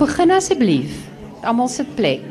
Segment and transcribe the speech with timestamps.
[0.00, 0.92] Begin asseblief.
[1.44, 2.22] Almal sit plek.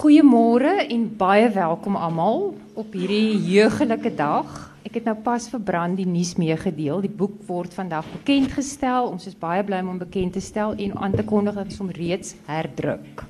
[0.00, 4.50] Goeiemôre en baie welkom almal op hierdie heugelike dag.
[4.82, 6.98] Ek het nou pas vir Brand die nuus meegedeel.
[7.06, 9.06] Die boek word vandag bekend gestel.
[9.12, 11.78] Ons is baie bly om hom bekend te stel en aan te kondig dat ons
[11.84, 13.22] hom reeds herdruk.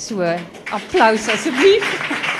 [0.00, 0.24] So,
[0.72, 1.92] applous asseblief.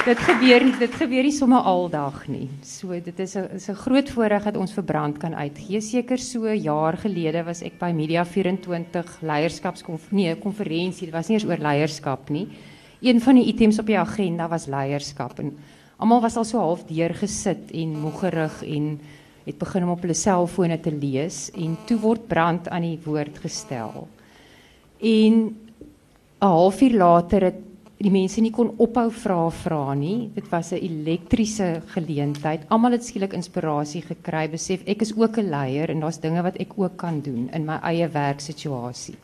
[0.00, 2.48] dit gebeur dit gebeur nie sommer aldag nie.
[2.64, 5.80] So dit is 'n is 'n groot voorreg dat ons vir Brand kan uitgee.
[5.80, 11.06] Seker so jaar gelede was ek by Media 24 leierskapskonferensie, nee, konferensie.
[11.06, 12.48] Dit was nie eens oor leierskap nie.
[13.02, 15.56] Een van die items op die agenda was leierskap en
[15.98, 19.00] almal was al so half deurgesit en moegerig en
[19.44, 23.38] het begin om op hulle selfone te lees en toe word Brand aan die woord
[23.38, 24.08] gestel.
[25.00, 25.56] En
[26.40, 27.69] 'n halfuur later het
[28.00, 30.30] die mense nie kon ophou vra vra nie.
[30.34, 32.60] Dit was 'n elektriese geleentheid.
[32.68, 36.56] Almal het skielik inspirasie gekry, besef ek is ook 'n leier en daar's dinge wat
[36.56, 39.16] ek ook kan doen in my eie werksituasie.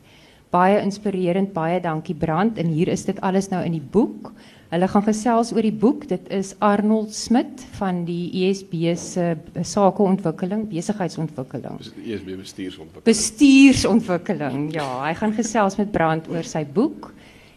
[0.51, 4.33] Baie inspirerend, baie dankie Brand en hier is dit alles nou in die boek.
[4.71, 6.09] Hulle gaan gesels oor die boek.
[6.09, 11.79] Dit is Arnold Smit van die ESB se sakeontwikkeling, besigheidsontwikkeling.
[11.81, 13.05] ESB bestuursontwikkeling.
[13.05, 14.75] Bestuursontwikkeling.
[14.75, 17.13] Ja, hy gaan gesels met Brand oor sy boek.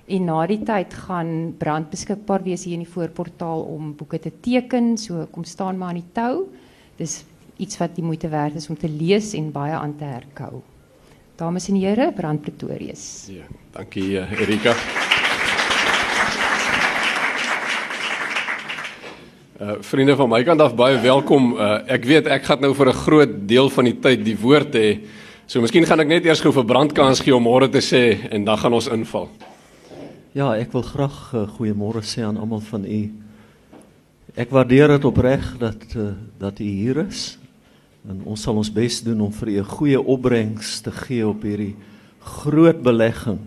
[0.10, 1.28] En na die tyd gaan
[1.62, 4.96] Brand beskikbaar wees hier in die voorportaal om boeke te teken.
[4.98, 6.48] So kom staan maar aan die tou.
[6.98, 7.20] Dis
[7.62, 10.64] iets wat die moeite werd is om te lees en baie aan te herkou.
[11.38, 13.04] Dames en here, Brand Pretorius.
[13.30, 14.74] Ja, dankie uh, Erika.
[19.60, 21.54] Uh vriende van my kant af baie welkom.
[21.54, 24.74] Uh ek weet ek gaan nou vir 'n groot deel van die tyd die woord
[24.74, 24.90] hê.
[25.46, 28.18] So miskien gaan ek net eers gou vir Brand kans gee om môre te sê
[28.32, 29.30] en dan gaan ons inval.
[30.30, 32.98] Ja, ek wil graag uh, goeiemôre sê aan almal van u.
[34.38, 37.40] Ek waardeer dit opreg dat uh, dat u hier is.
[38.06, 41.42] En ons sal ons bes doen om vir u 'n goeie opbrengs te gee op
[41.42, 41.74] hierdie
[42.22, 43.40] groot belegging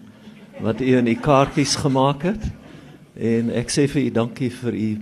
[0.59, 2.51] wat u in u kaartjies gemaak het.
[3.15, 4.99] En ek sê vir u dankie vir u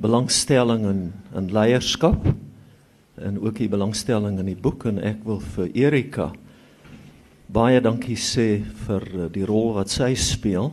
[0.00, 2.24] belangstelling in in leierskap
[3.20, 6.32] en ook u belangstelling in die boek en ek wil vir Erika
[7.52, 10.72] baie dankie sê vir uh, die rol wat sy speel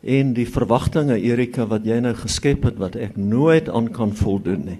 [0.00, 4.64] en die verwagtinge Erika wat jy nou geskep het wat ek nooit aan kan voldoen
[4.64, 4.78] nie.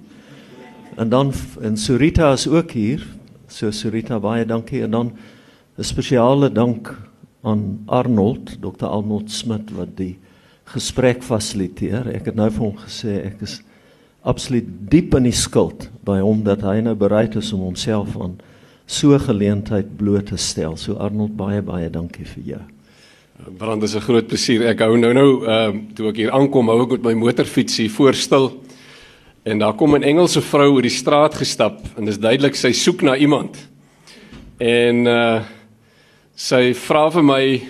[0.97, 3.05] En dan en Surita is ook hier.
[3.49, 5.13] So Surita baie dankie en dan
[5.79, 6.97] 'n spesiale dank
[7.43, 8.87] aan Arnold, Dr.
[8.87, 10.19] Arnold Smit wat die
[10.65, 12.09] gesprek fasiliteer.
[12.15, 13.63] Ek het nou vir hom gesê ek is
[14.23, 18.39] absoluut diep in die skuld by hom dat hy nou bereid is om homself aan
[18.87, 20.77] so geleentheid bloot te stel.
[20.77, 22.80] So Arnold baie baie dankie vir jou.
[23.49, 24.69] Brand is 'n groot plesier.
[24.69, 27.77] Ek hou nou nou ehm uh, toe ek hier aankom, hou ek met my motorfiets
[27.77, 28.63] hier voorstil.
[29.45, 33.03] En daar kom 'n Engelse vrou oor die straat gestap en dis duidelik sy soek
[33.03, 33.69] na iemand.
[34.59, 35.43] En uh
[36.35, 37.63] sy vra vir my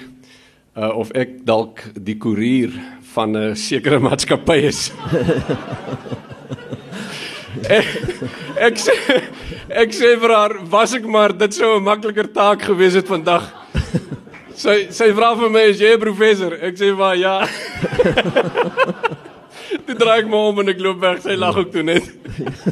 [0.76, 2.70] uh of ek dalk die koerier
[3.14, 4.90] van 'n sekere maatskappy is.
[7.78, 7.86] ek,
[8.58, 8.92] ek sê
[9.68, 13.59] ek sê vir haar, was ek maar dit sou 'n makliker taak gewees het vandag.
[14.60, 17.46] Sy sy vra vir my, "Is jy 'n professor?" Ek sê maar ja.
[19.86, 21.22] Dit draai ek my om en ek loop weg.
[21.22, 22.04] Sy lag ook toe net.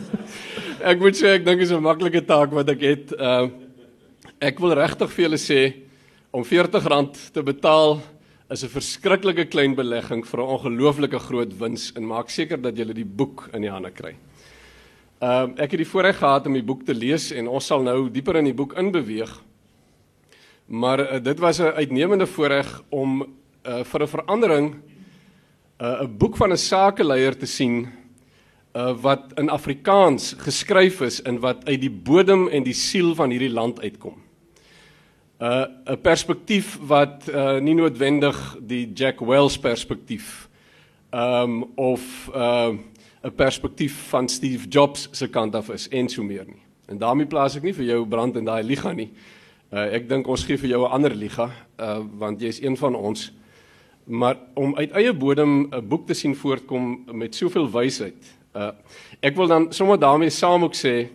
[0.91, 3.13] ek moet sê ek dink dit is 'n maklike taak wat ek het.
[3.17, 3.49] Uh
[4.41, 5.75] ek wil regtig vir julle sê
[6.31, 8.03] om R40 te betaal
[8.51, 12.85] is 'n verskriklike klein belegging vir 'n ongelooflike groot wins en maak seker dat jy
[12.93, 14.15] die boek in die hande kry.
[15.23, 17.83] Ehm uh, ek het die voorreg gehad om die boek te lees en ons sal
[17.83, 19.48] nou dieper in die boek inbeweeg.
[20.69, 23.27] Maar uh, dit was 'n uitnemende voorreg om
[23.67, 27.89] uh, vir 'n verandering 'n uh, boek van 'n sakeleier te sien
[28.77, 33.31] uh, wat in Afrikaans geskryf is en wat uit die bodem en die siel van
[33.31, 34.15] hierdie land uitkom.
[35.39, 35.45] 'n
[35.87, 40.49] uh, perspektief wat uh, nie noodwendig die Jack Wells perspektief
[41.11, 42.79] um of 'n
[43.25, 46.63] uh, perspektief van Steve Jobs se kant af is en so meer nie.
[46.87, 49.11] En daarmee plaas ek nie vir jou brand in daai liga nie.
[49.69, 52.77] Uh ek dink ons gee vir jou 'n ander liga uh want jy is een
[52.77, 53.33] van ons.
[54.07, 58.17] Maar om uit eie bodem 'n boek te sien voortkom met soveel wysheid.
[58.55, 58.73] Uh
[59.21, 61.09] ek wil dan sommer daarmee saam ook sê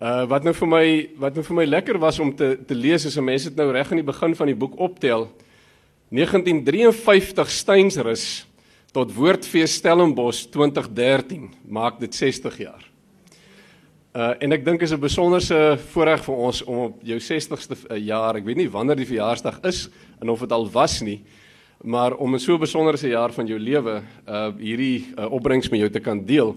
[0.00, 3.04] uh wat nou vir my wat nou vir my lekker was om te te lees
[3.04, 5.28] is 'n mens het nou reg aan die begin van die boek optel
[6.08, 8.46] 1953 Steensrus
[8.92, 12.87] tot Woordfees Stellenbosch 2013 maak dit 60 jaar.
[14.18, 17.98] Uh en ek dink is 'n besonderse voorreg vir ons om op jou 60ste uh,
[18.02, 19.88] jaar, ek weet nie wanneer die verjaarsdag is
[20.18, 21.22] en of dit al was nie,
[21.84, 25.90] maar om 'n so besonderse jaar van jou lewe uh hierdie uh, opbrengs met jou
[25.90, 26.56] te kan deel.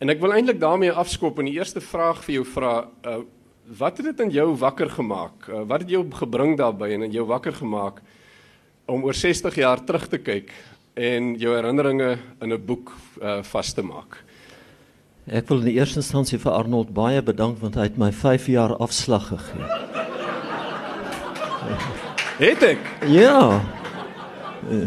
[0.00, 3.22] En ek wil eintlik daarmee afskop en die eerste vraag vir jou vra uh
[3.78, 5.48] wat het dit in jou wakker gemaak?
[5.48, 8.02] Uh, wat het jou gebring daarbey en in jou wakker gemaak
[8.86, 10.50] om oor 60 jaar terug te kyk
[10.94, 12.90] en jou herinneringe in 'n boek
[13.22, 14.25] uh, vas te maak?
[15.26, 18.46] Ek wil in die eerste instansie vir Arnold baie bedank want hy het my 5
[18.52, 19.64] jaar afslag gegee.
[22.38, 22.78] Het ek?
[23.10, 23.62] Ja,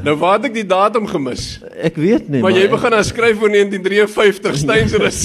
[0.04, 1.60] Nou waar het ek die datum gemis?
[1.80, 5.20] ek weet nie Maar jy ek- begin aan skryf oor 1953 Steynsrus.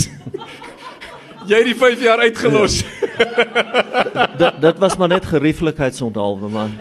[1.51, 2.85] jy het die 5 jaar uitgelos.
[4.39, 6.75] dit dit was maar net gerieflikheidsonthaalwe man.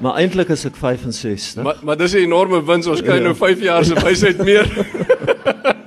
[0.00, 1.62] Maar eintlik is ek 65.
[1.64, 2.86] maar maar dis 'n enorme wins.
[2.86, 3.22] Ons kry Ja.
[3.28, 4.64] nou 5 jaar se wysheid meer.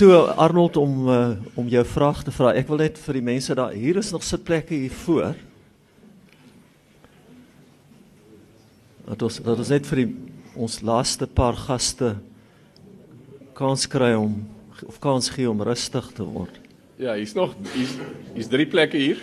[0.00, 2.54] So Arnold om uh, om jou vraag te vra.
[2.56, 5.34] Ek wil net vir die mense daar hier is nog sitplekke hier voor.
[9.10, 10.06] Dat ons dat ons net vir die
[10.56, 12.14] ons laaste paar gaste
[13.60, 14.38] kans kry om
[14.88, 16.56] of kans gee om rustig te word.
[16.96, 17.92] Ja, hier's nog hier's
[18.32, 19.20] hier's drie plekke hier.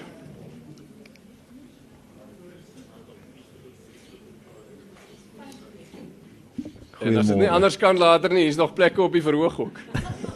[7.02, 9.86] En as dit nie anders kan later nie, hier's nog plekke op die verhoog ook.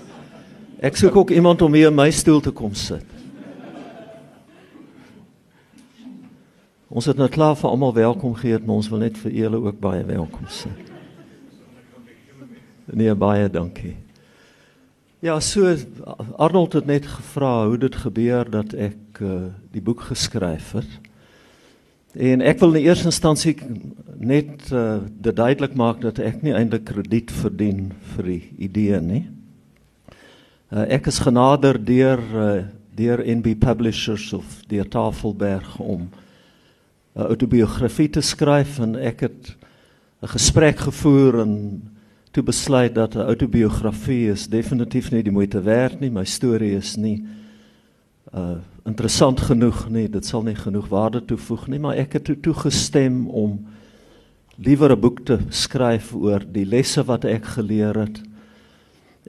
[0.81, 3.05] Ek soek ook iemand om hier in my stoel te kom sit.
[6.89, 9.77] Ons het nou klaar vir almal welkom gehad, maar ons wil net vir julle ook
[9.79, 10.71] baie welkom sê.
[12.89, 13.93] Nee, baie dankie.
[15.21, 15.69] Ja, so
[16.41, 19.35] Arnold het net gevra hoe dit gebeur dat ek uh,
[19.69, 20.95] die boek geskryf het.
[22.17, 23.53] En ek wil in die eerste instansie
[24.17, 29.23] net uh, dit duidelik maak dat ek nie eintlik krediet verdien vir die idee nie.
[30.71, 32.51] Uh, ek is genader deur uh,
[32.95, 36.05] deur NB Publishers of deur Tafelberg om
[37.11, 39.51] 'n autobiografie te skryf en ek het
[40.23, 41.81] 'n gesprek gevoer en
[42.31, 46.09] toe besluit dat 'n autobiografie is definitief nie die moeite werd nie.
[46.09, 47.25] My storie is nie
[48.33, 50.07] uh interessant genoeg nie.
[50.07, 53.59] Dit sal nie genoeg waarde toevoeg nie, maar ek het toe toegestem om
[54.55, 58.30] liewer 'n boek te skryf oor die lesse wat ek geleer het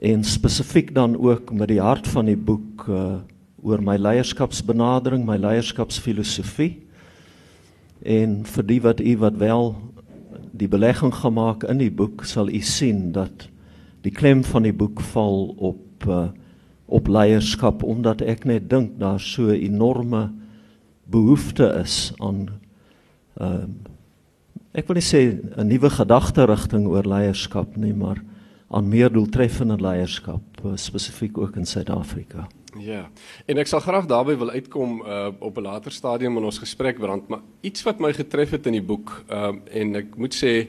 [0.01, 3.21] en spesifiek dan ook met die hart van die boek uh
[3.63, 6.81] oor my leierskapsbenadering, my leierskapsfilosofie.
[8.03, 9.71] En vir die wat u wat wel
[10.51, 13.47] die belegging gemaak in die boek sal u sien dat
[14.03, 16.27] die klem van die boek val op uh
[16.85, 20.31] op leierskap omdat ek net dink daar so 'n enorme
[21.09, 22.49] behoefte is aan
[23.39, 23.65] ehm uh,
[24.73, 25.21] ek wil nie sê
[25.57, 28.17] 'n nuwe gedagterigting oor leierskap nie, maar
[28.73, 32.47] aan meer doeltreffende leierskap uh, spesifiek ook in Suid-Afrika.
[32.81, 33.03] Ja.
[33.45, 36.97] En ek sal graag daarby wil uitkom uh op 'n later stadium in ons gesprek
[36.97, 40.33] brand, maar iets wat my getref het in die boek, um uh, en ek moet
[40.33, 40.67] sê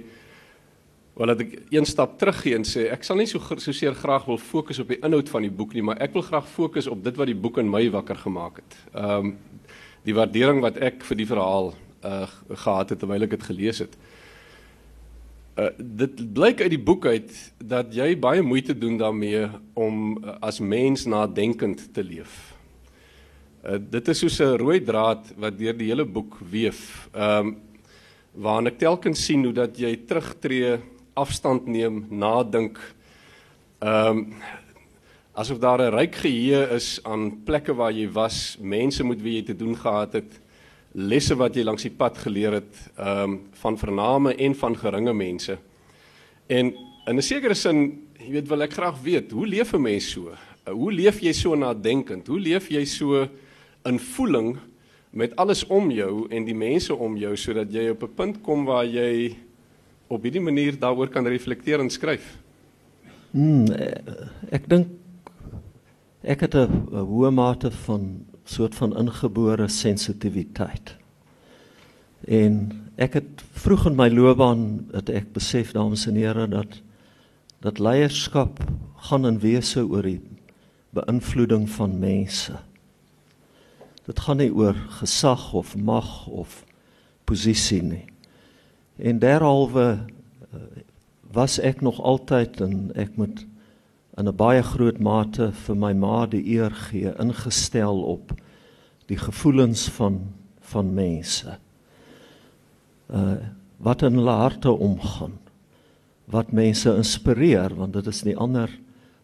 [1.15, 4.27] wel dat ek een stap teruggee en sê ek sal nie so so seer graag
[4.27, 7.05] wil fokus op die inhoud van die boek nie, maar ek wil graag fokus op
[7.05, 8.77] dit wat die boek in my wakker gemaak het.
[8.95, 9.37] Um
[10.05, 11.73] die waardering wat ek vir die verhaal
[12.05, 13.97] uh gehad het terwyl ek dit gelees het.
[15.55, 17.31] Uh, dit blyk uit die boek uit
[17.63, 19.45] dat jy baie moeite doen daarmee
[19.79, 22.33] om uh, as mens nadenkend te leef.
[23.63, 27.07] Uh, dit is soos 'n rooi draad wat deur die hele boek weef.
[27.15, 27.57] Ehm um,
[28.35, 30.81] waarin ek telkens sien hoe dat jy terugtreë,
[31.15, 32.81] afstand neem, nadink.
[33.79, 34.35] Ehm um,
[35.39, 39.45] asof daar 'n ryk geheue is aan plekke waar jy was, mense met wie jy
[39.47, 40.41] te doen gehad het,
[40.95, 45.13] lesse wat jy langs die pad geleer het, ehm um, van vername en van geringe
[45.13, 45.59] mense.
[46.47, 46.75] En
[47.07, 50.31] in 'n sekere sin, jy weet, wil ek graag weet, hoe leef 'n mens so?
[50.31, 52.27] Uh, hoe leef jy so nadenkend?
[52.27, 53.29] Hoe leef jy so
[53.85, 54.57] in voeling
[55.11, 58.65] met alles om jou en die mense om jou sodat jy op 'n punt kom
[58.65, 59.37] waar jy
[60.09, 62.39] op hierdie manier daaroor kan reflekteer en skryf?
[63.31, 63.67] Hmm,
[64.51, 64.87] ek dink
[66.23, 70.97] ek het 'n hoë mate van soort van ingebore sensitiwiteit.
[72.25, 76.81] En ek het vroeg in my loopbaan het ek besef dames en here dat
[77.65, 78.61] dat leierskap
[79.09, 80.21] gaan in wese oor die
[80.93, 82.59] beïnvloeding van mense.
[84.05, 86.65] Dit gaan nie oor gesag of mag of
[87.25, 88.05] posisie nie.
[89.01, 90.05] En derhalwe
[91.33, 93.47] was ek nog altyd en ek moet
[94.17, 98.33] in 'n baie groot mate vir my ma die eer gee ingestel op
[99.07, 100.21] die gevoelens van
[100.61, 101.59] van mense.
[103.11, 103.37] Uh
[103.85, 105.35] wat in hulle harte omgaan.
[106.31, 108.71] Wat mense inspireer want dit is die ander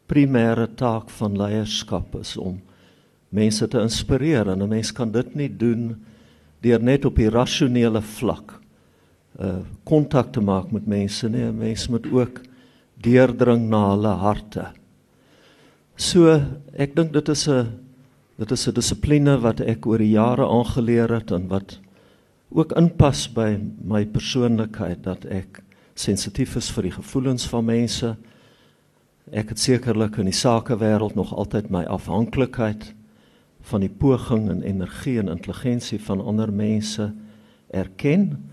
[0.06, 2.60] primêre taak van leierskap is om
[3.30, 6.04] mense te inspireer en 'n mens kan dit nie doen
[6.60, 8.60] deur net op die rasionele vlak
[9.40, 11.44] uh kontak te maak met mense nie.
[11.44, 12.40] 'n Mens moet ook
[13.00, 14.79] deurdring na hulle harte.
[16.00, 16.32] So
[16.80, 17.80] ek dink dit is 'n
[18.40, 21.78] Dit is 'n dissipline wat ek oor die jare aangeleer het en wat
[22.48, 25.60] ook inpas by my persoonlikheid dat ek
[25.94, 28.16] sensitief is vir die gevoelens van mense.
[29.30, 32.94] Ek het sekerlik in die sakewêreld nog altyd my afhanklikheid
[33.60, 37.12] van die poging en energie en intelligensie van ander mense
[37.70, 38.50] erken.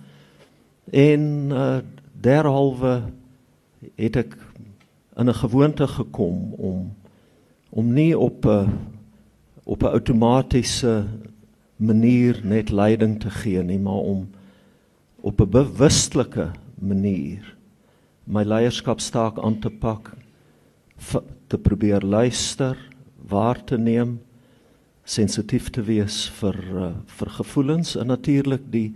[0.91, 1.77] En uh,
[2.11, 3.03] derhalwe
[3.95, 4.37] het ek
[5.15, 6.91] in 'n gewoonte gekom om
[7.69, 8.69] om nie op 'n
[9.63, 11.05] op 'n outomatiese
[11.75, 14.29] manier net leiding te gee nie, maar om
[15.21, 17.57] op 'n bewustelike manier
[18.23, 20.11] my leierskapstaak aan te pak,
[21.47, 22.77] te probeer luister,
[23.27, 24.19] waar te neem,
[25.03, 28.89] sensitief te wees vir uh, vir gevoelens en natuurlik die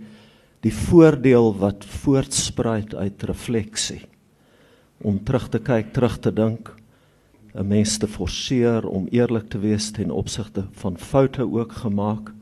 [0.62, 4.04] die voordeel wat voortspruit uit refleksie.
[5.02, 6.68] Om terug te kyk, terug te dink,
[7.54, 12.32] 'n mens te forceer om eerlik te wees ten opsigte van foute ook gemaak.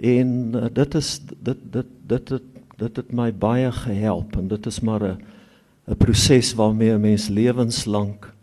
[0.00, 2.42] En uh, dit is dit dit dit het
[2.76, 5.18] dit het my baie gehelp en dit is maar 'n
[5.86, 8.34] 'n proses waarmee 'n mens lewenslank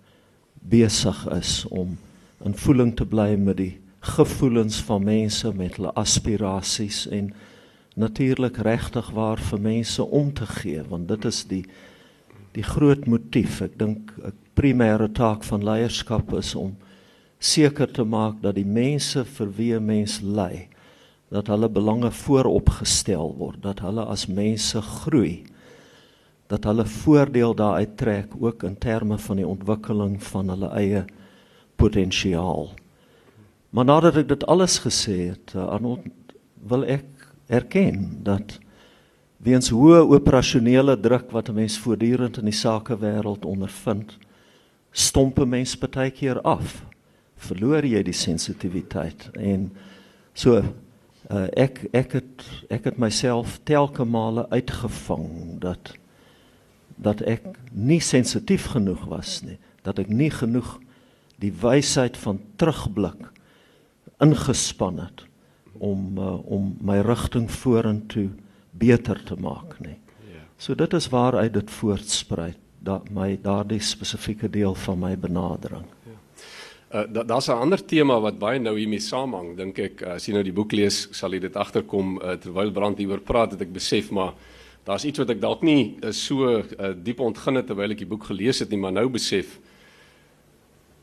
[0.54, 1.98] besig is om
[2.44, 7.34] in voeling te bly met die gevoelens van mense met hulle aspirasies en
[7.96, 11.66] natuurlik regtig waar vir mense om te gee want dit is die
[12.52, 16.76] die groot motief ek dink 'n primêre taak van leierskap is om
[17.40, 20.68] seker te maak dat die mense vir wie 'n mens lei
[21.32, 25.44] dat hulle belange vooropgestel word dat hulle as mense groei
[26.52, 31.06] dat hulle voordeel daaruit trek ook in terme van die ontwikkeling van hulle eie
[31.80, 32.74] potensiaal.
[33.72, 36.04] Maar nadat ek dit alles gesê het Arnold
[36.68, 37.08] wil ek
[37.48, 38.58] erken dat
[39.42, 44.18] weens hoë operasionele druk wat 'n mens voortdurend in die sakewêreld ondervind,
[44.92, 46.86] stomp 'n mens baie keer af.
[47.36, 49.72] Verloor jy die sensitiwiteit en
[50.34, 50.62] so
[51.32, 55.96] uh, ek ek het ek het myself telke male uitgevang dat
[57.02, 60.78] dat ek nie sensitief genoeg was nie, dat ek nie genoeg
[61.42, 63.32] die wysheid van terugblik
[64.22, 65.26] ingespan het
[65.82, 68.30] om uh, om my rigting vorentoe
[68.72, 69.98] beter te maak nie.
[70.30, 70.46] Ja.
[70.58, 75.86] So dit is waaruit dit voortspruit dat my daardie spesifieke deel van my benadering.
[76.06, 76.18] Ja.
[76.92, 80.02] Uh da, daar's 'n ander tema wat baie nou hiermee saamhang, dink ek.
[80.02, 83.22] Uh, as jy nou die boek lees, sal jy dit agterkom uh, terwyl Brand hieroor
[83.22, 84.34] praat, het ek besef maar
[84.84, 86.64] daar's iets wat ek dalk nie uh, so uh,
[86.96, 89.60] diep ontgin het terwyl ek die boek gelees het nie, maar nou besef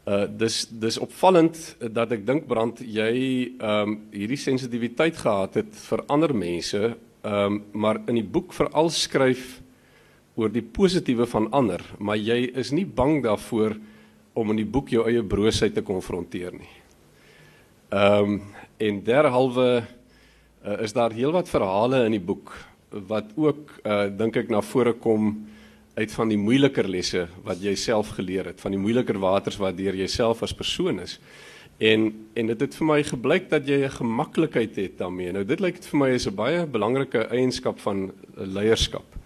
[0.09, 5.75] Uh dis dis opvallend dat ek dink Brand jy ehm um, hierdie sensitiwiteit gehad het
[5.75, 6.97] vir ander mense
[7.29, 9.61] Ehm um, maar in die boek veral skryf
[10.39, 13.75] oor die positiewe van ander, maar jy is nie bang daarvoor
[14.39, 16.75] om in die boek jou eie broosheid te konfronteer nie.
[17.91, 18.41] Ehm um,
[18.79, 22.53] en derhalwe uh, is daar heelwat verhale in die boek
[23.09, 25.33] wat ook uh, dink ek na vore kom
[25.99, 29.75] uit van die moeiliker lesse wat jy self geleer het, van die moeiliker waters wat
[29.81, 31.19] deur jouself as persoon is.
[31.83, 32.07] En
[32.39, 35.33] en dit het vir my gebleik dat jy 'n gemaklikheid het daarmee.
[35.33, 39.19] Nou dit lyk vir my is 'n baie belangrike eienskap van leierskap.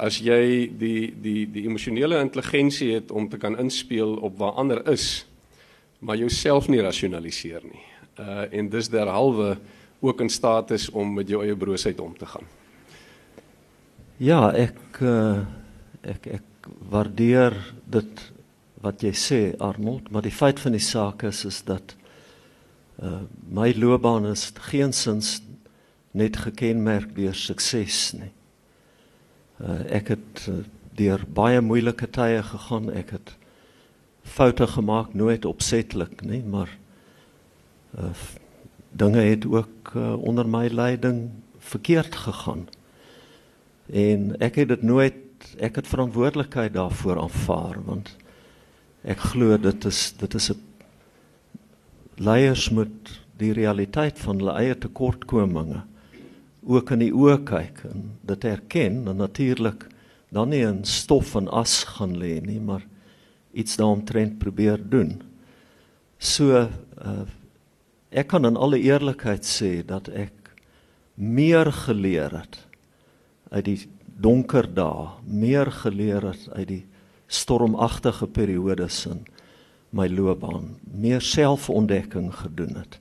[0.00, 4.80] As jy die die die emosionele intelligensie het om te kan inspel op waar ander
[4.88, 5.26] is,
[6.00, 7.84] maar jouself nie rasionaliseer nie.
[8.16, 9.58] Uh en dis derhalwe
[10.00, 12.48] ook in staat is om met jou eie broosheid om te gaan.
[14.16, 15.44] Ja, ek uh,
[16.00, 18.24] ek ek waardeer dit
[18.80, 21.96] wat jy sê Arnold, maar die feit van die saak is is dat
[23.04, 25.40] uh my loopbaan is geensins
[26.12, 28.32] net gekenmerk deur sukses nie.
[29.60, 30.62] Uh ek het uh,
[30.96, 32.90] deur baie moeilike tye gegaan.
[32.92, 33.34] Ek het
[34.22, 36.70] foute gemaak, nooit opsetlik nie, maar
[37.98, 38.14] uh
[38.90, 42.66] dinge het ook uh, onder my leiding verkeerd gegaan.
[43.86, 45.14] En ek het dit nooit
[45.58, 48.16] ek het verantwoordelikheid daarvoor aanvaar want
[49.00, 50.60] Ek glo dit is dit is 'n
[52.20, 55.80] leiers moet die realiteit van hulle eie tekortkominge
[56.62, 59.86] ook in die oë kyk en dit erken en natuurlik
[60.30, 62.84] dan nie in stof en as gaan lê nie, maar
[63.52, 65.16] iets daaromtrent probeer doen.
[66.18, 67.24] So uh,
[68.10, 70.52] ek kan in alle eerlikheid sê dat ek
[71.14, 72.60] meer geleer het
[73.50, 73.78] uit die
[74.20, 76.84] donker dae, meer geleer het uit die
[77.30, 79.24] stormagtige periodes in
[79.94, 82.98] my loopbaan meer selfontdekking gedoen het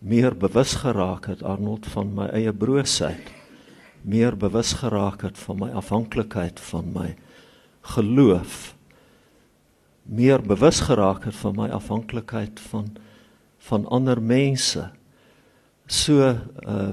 [0.00, 3.32] meer bewus geraak het Arnold van my eie broosheid
[4.00, 7.14] meer bewus geraak het van my afhanklikheid van my
[7.94, 8.74] geloof
[10.10, 12.96] meer bewus geraak het van my afhanklikheid van
[13.60, 14.88] van ander mense.
[15.86, 16.32] So
[16.66, 16.90] uh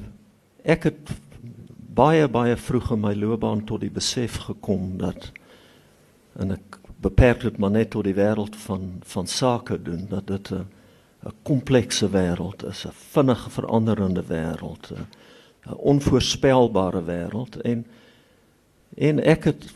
[0.68, 1.12] ek het
[1.96, 5.32] baie baie vroeg in my loopbaan tot die besef gekom dat
[6.36, 10.52] en ek beperk dit maar net tot die wêreld van van sake doen dat dit
[10.52, 10.68] 'n
[11.28, 14.92] 'n komplekse wêreld is, 'n vinnig veranderende wêreld,
[15.68, 17.86] 'n onvoorspelbare wêreld en
[18.96, 19.74] en ek het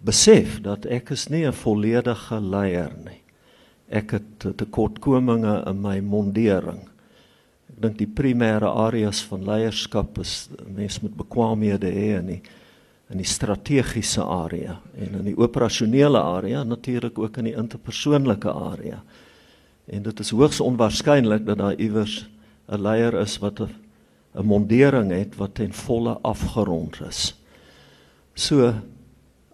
[0.00, 3.22] besef dat ek is nie 'n volledige leier nie.
[3.88, 6.88] Ek het tekortkominge in my mondering.
[7.68, 12.42] Ek dink die primêre areas van leierskap is mens moet bekwaamhede hê in die
[13.10, 19.02] in die strategiese area en in die operasionele area natuurlik ook in die interpersoonlike area.
[19.86, 22.28] En dit is hoogs onwaarskynlik dat daar iewers
[22.68, 27.34] 'n leier is wat 'n mondering het wat ten volle afgerond is.
[28.34, 28.74] So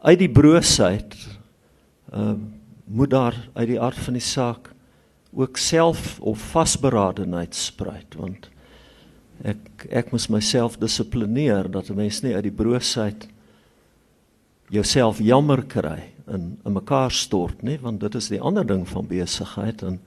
[0.01, 1.17] uit die broosheid
[2.13, 2.35] ehm uh,
[2.91, 4.73] moet daar uit die aard van die saak
[5.31, 8.49] ook self of vasberadenheid spruit want
[9.47, 13.29] ek ek moet myself dissiplineer dat 'n mens nie uit die broosheid
[14.69, 19.07] jouself jammer kry in in mekaar stort nie want dit is die ander ding van
[19.07, 20.01] besigheid en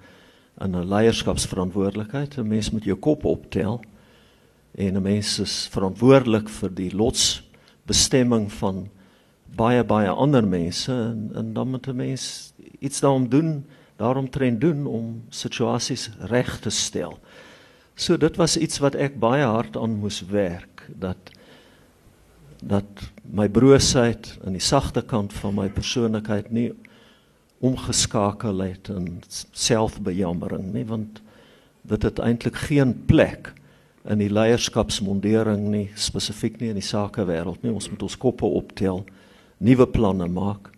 [0.64, 3.82] in 'n leierskapsverantwoordelikheid 'n mens moet jou kop optel
[4.76, 8.90] en 'n mens is verantwoordelik vir die lotsbestemming van
[9.56, 13.66] baie baie ander mense en, en dan moet 'n mens iets daarom doen
[13.96, 17.20] daarom train doen om situasies reg te stel.
[17.96, 21.18] So dit was iets wat ek baie hard aan moes werk dat
[22.64, 26.72] dat my broosheid aan die sagte kant van my persoonlikheid nie
[27.64, 29.22] omgeskakel het in
[29.56, 31.22] selfbejammering nie want
[31.88, 33.54] dit het eintlik geen plek
[34.10, 39.06] in die leierskapsmondering nie spesifiek nie in die sakewêreld nie ons moet ons koppe optel
[39.64, 40.74] nuwe planne maak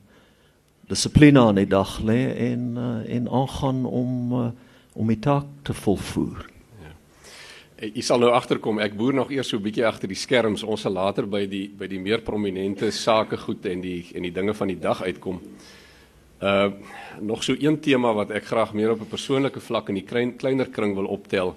[0.89, 2.19] dissipline aan die dag lê
[2.51, 4.49] en uh, en aangaan om uh,
[4.95, 6.45] om die taak te volvoer.
[6.79, 6.91] Ja.
[7.83, 10.63] Jy sal nou agterkom, ek boer nog eers so 'n bietjie agter die skerms.
[10.63, 14.53] Ons sal later by die by die meer prominente sakegoed en die en die dinge
[14.53, 15.41] van die dag uitkom.
[15.41, 15.74] Uh
[17.19, 20.35] nog so een tema wat ek graag meer op 'n persoonlike vlak in die klein
[20.35, 21.55] kleiner kring wil optel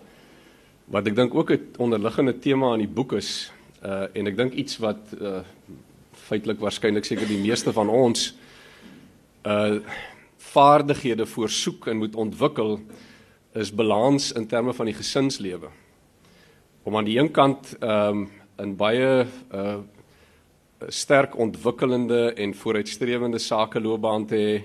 [0.88, 3.52] wat ek dink ook 'n onderliggende tema in die boek is
[3.84, 5.40] uh en ek dink iets wat uh
[6.12, 8.34] feitelik waarskynlik seker die meeste van ons
[9.44, 9.80] uh
[10.38, 12.80] vaardighede voorsoek en moet ontwikkel
[13.54, 15.68] is balans in terme van die gesinslewe.
[16.82, 19.76] Om aan die een kant ehm um, in baie uh
[20.86, 24.58] sterk ontwikkelende en vooruitstrewende sakeloopbaan te hê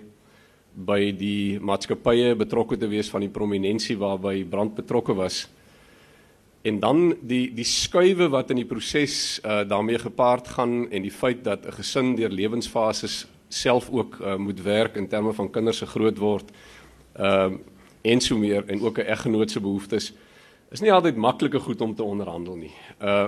[0.73, 5.47] by die maatskappye betrokke te wees van die prominensie waarby brand betrokke was.
[6.63, 11.11] En dan die die skuwe wat in die proses uh daarmee gepaard gaan en die
[11.11, 15.77] feit dat 'n gesin deur lewensfases self ook uh, moet werk in terme van kinders
[15.77, 16.51] se groot word.
[17.13, 17.59] Ehm uh,
[18.03, 20.13] en so meer en ook 'n eggenoot se behoeftes
[20.71, 22.73] is nie altyd maklike goed om te onderhandel nie.
[23.01, 23.27] Uh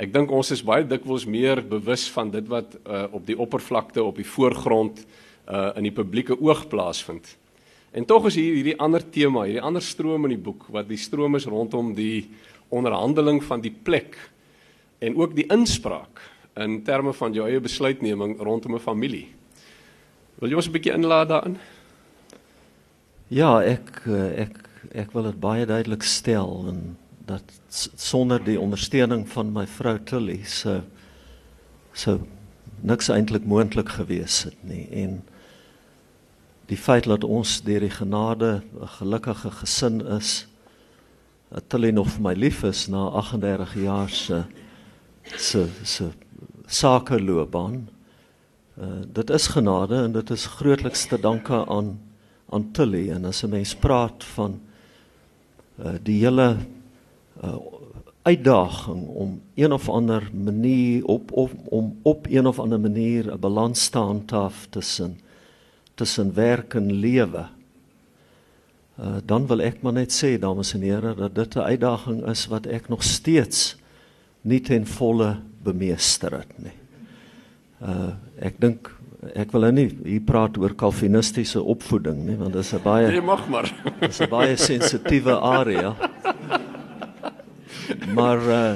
[0.00, 4.02] ek dink ons is baie dikwels meer bewus van dit wat uh, op die oppervlakte
[4.04, 5.04] op die voorgrond
[5.50, 7.26] uh in die publieke oog plaasvind.
[7.92, 11.00] En tog is hier hierdie ander tema, hierdie ander stroom in die boek wat die
[11.00, 12.28] stroom is rondom die
[12.70, 14.14] onderhandeling van die plek
[15.02, 16.22] en ook die inspraak
[16.60, 19.26] in terme van jou eie besluitneming rondom 'n familie.
[20.38, 21.58] Wil jy ons 'n bietjie inlaat daarin?
[23.28, 26.96] Ja, ek eh, ek ek wil dit baie duidelik stel en
[27.30, 30.80] dat sonder die ondersteuning van my vrou Tilly se
[31.92, 32.20] so
[32.80, 35.20] niks eintlik moontlik gewees het nie en
[36.70, 40.46] die feit dat ons deur die genade 'n gelukkige gesin is
[41.50, 44.44] dat Tilly nog vir my lief is na 38 jaar se
[45.36, 46.10] se se
[46.66, 47.88] sakeloopbaan.
[48.78, 51.98] Uh dit is genade en dit is grootliks te danke aan
[52.50, 54.60] aan Tilly en as 'n mens praat van
[55.78, 56.56] uh die hele
[57.44, 57.78] uh
[58.22, 63.38] uitdaging om een of ander manier op of om op een of ander manier 'n
[63.40, 63.98] balans te
[64.28, 65.18] af tussen
[65.94, 67.46] tussen werk en lewe.
[69.00, 72.46] Uh dan wil ek maar net sê dames en here dat dit 'n uitdaging is
[72.46, 73.76] wat ek nog steeds
[74.40, 76.76] nie ten volle bemeester het nie.
[77.82, 79.00] Uh ek dink
[79.34, 83.12] ek wil nou nie hier praat oor kalvinistiese opvoeding nie want dit is 'n baie
[83.12, 83.68] Jy mag maar.
[84.00, 85.96] Dit is 'n baie sensitiewe area.
[88.14, 88.74] Maar uh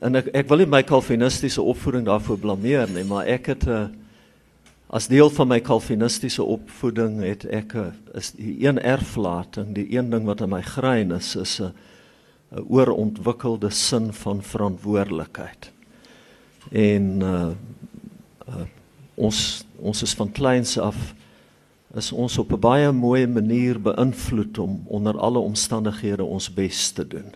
[0.00, 3.70] en ek ek wil nie my kalvinistiese opvoeding daarvoor blameer nie, maar ek het 'n
[3.70, 3.88] uh,
[4.88, 10.10] as deel van my kalvinistiese opvoeding het ek uh, is die een erflating, die een
[10.10, 11.70] ding wat in my grein is is 'n uh,
[12.52, 15.72] 'n oorontwikkelde sin van verantwoordelikheid.
[16.72, 17.48] En uh,
[18.48, 18.66] uh
[19.14, 21.14] ons ons is van kleins af
[21.94, 27.06] is ons op 'n baie mooi manier beïnvloed om onder alle omstandighede ons bes te
[27.06, 27.34] doen.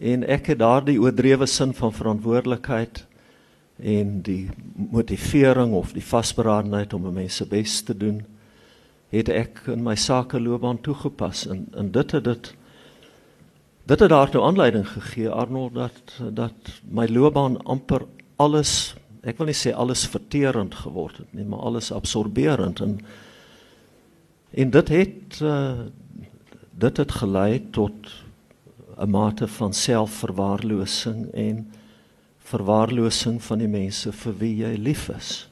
[0.00, 3.06] En ek het daardie oordrewe sin van verantwoordelikheid
[3.78, 4.48] en die
[4.90, 8.24] motivering of die vasberadenheid om 'n mens se bes te doen,
[9.08, 11.46] het ek in my sakeloopbaan toegepas.
[11.46, 12.54] En en dit het dit
[13.84, 18.06] dit het daartoe aanleiding gegee Arnold dat dat my loopbaan amper
[18.36, 22.80] alles ek wil nie sê alles verterend geword het nie, maar alles absorberend.
[22.80, 22.98] En
[24.50, 25.80] en dit het uh,
[26.78, 28.12] dit het gelei tot
[28.98, 31.70] 'n mate van selfverwaarlosing en
[32.38, 35.48] verwaarlosing van die mense vir wie jy lief is.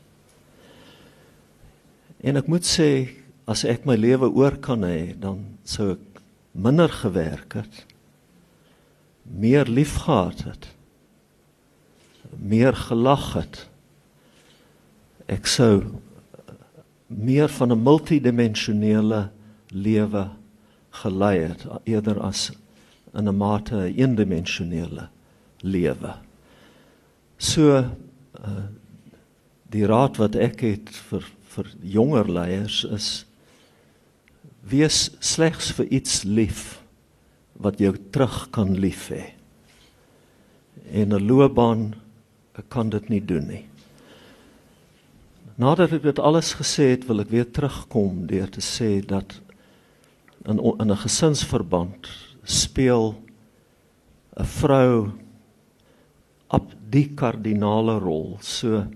[2.21, 3.09] En ek moet sê
[3.47, 7.85] as ek my lewe oor kan hê, dan sou ek minder gewerk het,
[9.23, 10.77] meer liefgehad het
[12.39, 13.67] meer gelag het.
[15.31, 15.83] Ek sou
[17.07, 19.31] meer van 'n multidimensionele
[19.69, 20.31] lewe
[20.91, 22.53] gelei het eerder as
[23.17, 25.09] in 'n mate 'n eendimensionele
[25.63, 26.15] lewe.
[27.39, 28.67] So uh,
[29.71, 31.25] die raad wat ek het vir
[31.57, 33.27] vir jonger leiers is
[34.61, 36.83] wees slegs vir iets lief
[37.57, 39.33] wat jou terug kan lief hê.
[40.93, 41.95] En 'n loopbaan
[42.69, 43.65] kan dit nie doen nie.
[45.57, 49.41] Nadat ek dit alles gesê het, wil ek weer terugkom deur te sê dat
[50.45, 53.15] in in 'n gesinsverband speel
[54.39, 55.11] 'n vrou
[56.49, 58.39] op die kardinale rol.
[58.41, 58.87] So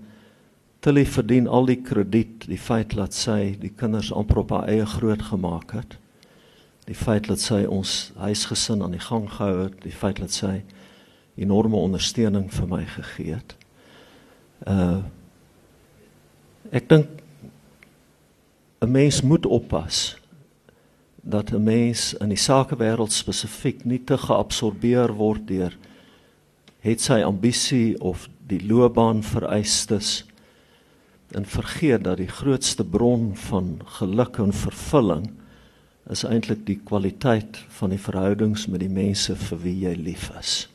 [0.81, 4.85] Tilly verdien al die krediet, die feit dat sy die kinders amper op haar eie
[4.85, 5.97] groot gemaak het.
[6.87, 10.63] Die feit dat sy ons huisgesin aan die gang gehou het, die feit dat sy
[11.37, 13.57] enorme ondersteuning vir my gegee het.
[14.65, 15.01] Uh
[16.71, 17.07] ek dink
[18.81, 20.15] 'n mens moet oppas
[21.21, 25.77] dat 'n mens in die sakewêreld spesifiek nie te geabsorbeer word deur
[26.79, 30.25] het sy ambisie of die loopbaan vereistes
[31.31, 35.29] en vergeet dat die grootste bron van geluk en vervulling
[36.09, 40.67] is eintlik die kwaliteit van die verhoudings met die mense vir wie jy lief is.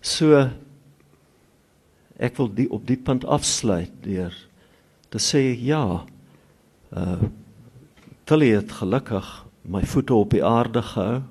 [0.00, 0.48] So
[2.16, 4.34] ek wil die op die punt afsluit deur
[5.12, 6.06] te sê ja.
[6.90, 7.18] Uh
[8.26, 9.26] Tilly het gelukkig
[9.62, 11.22] my voete op die aarde gehou.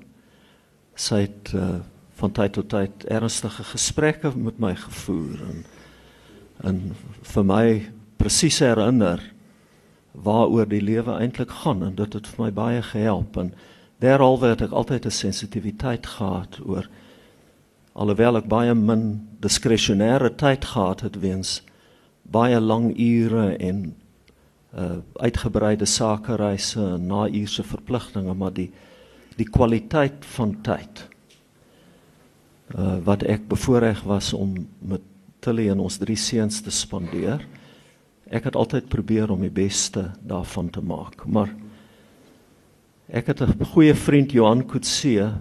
[0.96, 1.76] Sy het uh
[2.16, 5.58] van tyd tot tyd ernstige gesprekke met my gevoer en
[6.64, 6.78] en
[7.34, 7.64] vir my
[8.16, 9.20] presies herinner
[10.12, 13.52] waaroor die lewe eintlik gaan en dit het vir my baie gehelp en
[14.00, 16.88] derhalwe het ek altyd 'n sensitiwiteit gehad oor
[17.92, 21.62] alhoewel ek baie min diskresionêre tyd gehad het weens
[22.22, 23.92] baie lang ure en
[24.76, 28.70] uh uitgebreide sakereise en na-uurse verpligtinge maar die
[29.36, 31.06] die kwaliteit van tyd
[32.76, 35.04] uh wat ek bevoorreg was om met
[35.40, 37.44] Tilly en ons drie seuns te spandeer
[38.26, 41.54] ek het altyd probeer om die beste daarvan te maak maar
[43.08, 45.32] ek het 'n goeie vriend Johan Kutse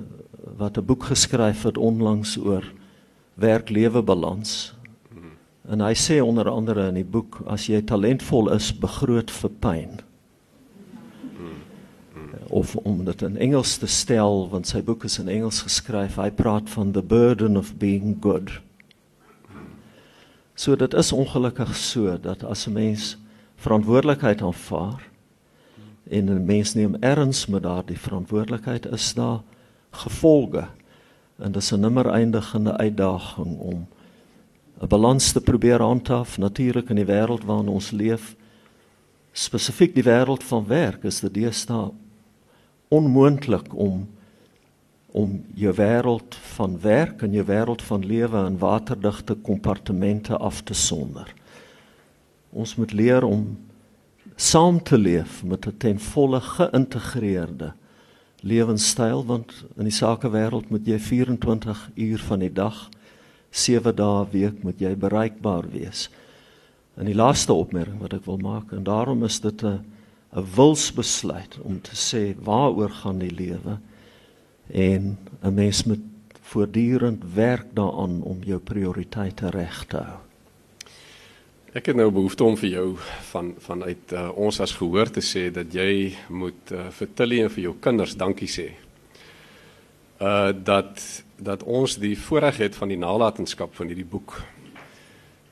[0.57, 2.63] wat 'n boek geskryf het onlangs oor
[3.33, 4.74] werk-lewe balans.
[5.69, 9.95] En hy sê onder andere in die boek as jy talentvol is, begroot vir pyn.
[12.53, 16.29] Of om dit in Engels te stel, want sy boek is in Engels geskryf, hy
[16.29, 18.53] praat van the burden of being good.
[20.55, 23.17] So dit is ongelukkig so dat as 'n mens
[23.55, 25.01] verantwoordelikheid aanvaar
[26.09, 29.41] en 'n mens neem erns met daardie verantwoordelikheid is daar
[29.91, 30.67] gevolge.
[31.37, 33.87] En dit is 'n nimmer eindigende uitdaging om
[34.81, 38.35] 'n balans te probeer handhaaf natuurlik in die wêreld waarin ons leef.
[39.31, 41.91] Spesifiek die wêreld van werk is dit deesdae
[42.87, 44.07] onmoontlik om
[45.15, 50.73] om jou wêreld van werk en jou wêreld van lewe in waterdigte kompartemente af te
[50.73, 51.33] sonder.
[52.51, 53.57] Ons moet leer om
[54.35, 57.73] saam te leef met 'n ten volle geïntegreerde
[58.39, 62.89] lewenstyl want in die sakewêreld moet jy 24 uur van die dag
[63.55, 66.09] 7 dae week moet jy bereikbaar wees.
[66.99, 69.79] En die laaste opmerking wat ek wil maak en daarom is dit 'n
[70.35, 73.79] 'n wilsbesluit om te sê waaroor gaan die lewe
[74.67, 76.03] en 'n mens moet
[76.41, 80.19] voortdurend werk daaraan om jou prioriteite reg te hou.
[81.73, 82.97] Ek het nou behoefte om vir jou
[83.31, 87.49] van vanuit uh, ons as gehoor te sê dat jy moet uh, vir Tilly en
[87.49, 88.69] vir jou kinders dankie sê.
[90.19, 94.41] Uh dat dat ons die voorreg het van die nalatenskap van hierdie boek.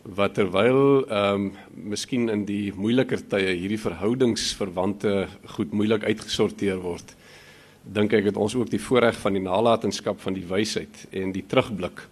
[0.03, 7.15] wat terwyl ehm um, miskien in die moeiliker tye hierdie verhoudingsverwante goed moeilik uitgesorteer word
[7.83, 11.43] dink ek het ons ook die voorreg van die nalatenskap van die wysheid en die
[11.47, 12.03] terugblik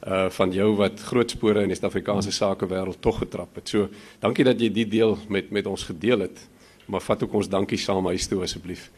[0.00, 3.68] uh van jou wat groot spore in die Suid-Afrikaanse sakewêreld tog getrap het.
[3.68, 3.88] So,
[4.20, 6.40] dankie dat jy die deel met met ons gedeel het.
[6.86, 8.90] Maar vat ook ons dankie saam huis toe asseblief.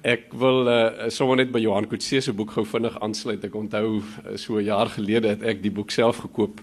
[0.00, 3.42] Ek wil uh sommer net by Johan Kutse se boek gou vinnig aansluit.
[3.44, 6.60] Ek onthou uh, so 'n jaar gelede het ek die boek self gekoop.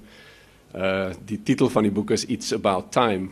[0.74, 3.30] Uh die titel van die boek is It's About Time.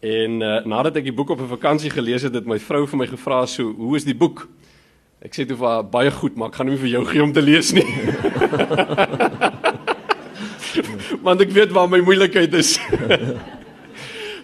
[0.00, 2.98] En uh, nadat ek die boek op 'n vakansie gelees het, het my vrou vir
[2.98, 4.48] my gevra so, "Hoe is die boek?"
[5.20, 7.32] Ek sê toe vir haar baie goed, maar ek gaan nie vir jou gee om
[7.32, 7.84] te lees nie.
[11.22, 12.80] Want ek weet waar my moeilikheid is.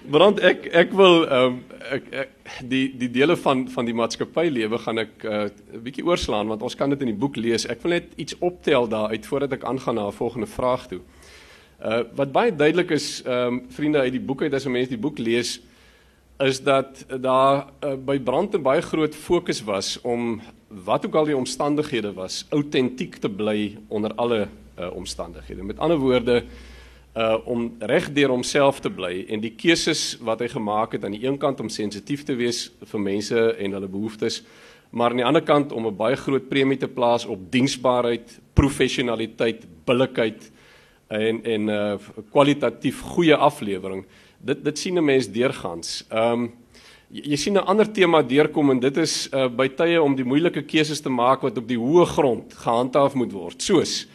[0.08, 1.56] Want ek ek wil ehm um,
[1.92, 6.04] ek, ek die die dele van van die maatskappy lewe gaan ek 'n uh, bietjie
[6.04, 7.66] oorslaan want ons kan dit in die boek lees.
[7.68, 11.00] Ek wil net iets optel daar uit voordat ek aangaan na 'n volgende vraag toe.
[11.84, 14.88] Uh wat baie duidelik is ehm um, vriende uit die boek uit as 'n mens
[14.88, 15.60] die boek lees
[16.40, 21.24] is dat daar uh, by Brand 'n baie groot fokus was om wat ook al
[21.24, 25.62] die omstandighede was, autentiek te bly onder alle uh, omstandighede.
[25.62, 26.77] Met ander woorde, uh
[27.44, 31.38] om regdeur homself te bly en die keuses wat hy gemaak het aan die een
[31.38, 34.42] kant om sensitief te wees vir mense en hulle behoeftes,
[34.90, 39.66] maar aan die ander kant om 'n baie groot premie te plaas op diensbaarheid, professionaliteit,
[39.84, 40.50] billikheid
[41.08, 41.98] en en uh
[42.30, 44.06] kwalitatief goeie aflewering.
[44.40, 46.04] Dit dit sien 'n mens deurgangs.
[46.12, 46.52] Um
[47.08, 50.24] Jy, jy sien 'n ander tema deurkom en dit is uh, by tye om die
[50.24, 53.62] moeilike keuses te maak wat op die hoë grond gehandhaaf moet word.
[53.62, 54.06] Soos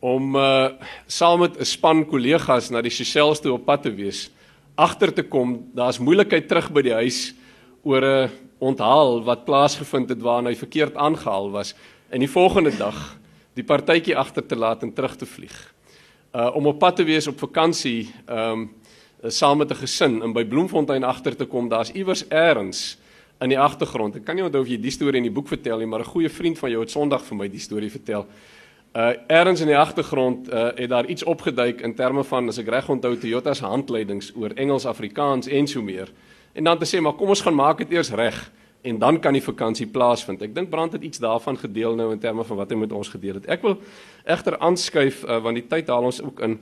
[0.00, 0.68] om uh,
[1.06, 4.30] saam met 'n span kollegas na die Seychelles toe op pad te wees,
[4.74, 7.34] agter te kom daar's moeilikheid terug by die huis
[7.82, 11.74] oor 'n onthaal wat plaasgevind het waarna hy verkeerd aangehaal was
[12.10, 13.18] en die volgende dag
[13.54, 15.74] die partytjie agter te laat en terug te vlieg.
[16.34, 18.70] Uh om op pad te wees op vakansie, ehm um,
[19.26, 22.98] saam met 'n gesin in by Bloemfontein agter te kom, daar's iewers eers
[23.40, 24.16] in die agtergrond.
[24.16, 26.12] Ek kan nie onthou of jy die storie in die boek vertel nie, maar 'n
[26.14, 28.26] goeie vriend van jou het Sondag vir my die storie vertel.
[28.98, 32.70] Uh eers in die agtergrond uh het daar iets opgeduik in terme van as ek
[32.74, 36.10] reg onthou Toyota se handleidings oor Engels, Afrikaans en so meer.
[36.52, 38.40] En dan te sê maar kom ons gaan maak dit eers reg
[38.82, 40.42] en dan kan die vakansie plaasvind.
[40.42, 43.08] Ek dink Brand het iets daarvan gedeel nou in terme van wat hy met ons
[43.08, 43.46] gedeel het.
[43.46, 43.78] Ek wil
[44.24, 46.58] egter aanskuif uh, want die tyd haal ons ook in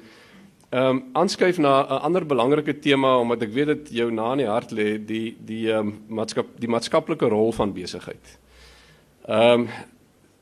[0.70, 4.38] Ehm um, aanskuif na 'n ander belangrike tema omdat ek weet dit jou na in
[4.38, 8.38] die hart lê, die die ehm um, maatskap die maatskaplike rol van besigheid.
[9.28, 9.68] Ehm um,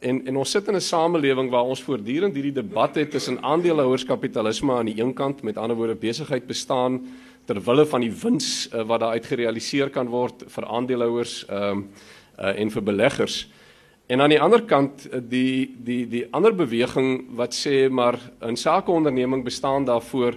[0.05, 4.73] en en ons sit in 'n samelewing waar ons voortdurend hierdie debat het tussen aandeelhouerskapitalisme
[4.73, 7.01] aan die een kant, met ander woorde besigheid bestaan
[7.45, 11.71] ter wille van die wins uh, wat daar uit gerealiseer kan word vir aandeelhouers ehm
[11.71, 11.89] um,
[12.39, 13.49] uh, en vir beleggers.
[14.07, 18.57] En aan die ander kant eh, die die die ander beweging wat sê maar 'n
[18.57, 20.35] sakeonderneming bestaan daarvoor